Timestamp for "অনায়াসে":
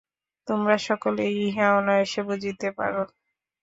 1.77-2.21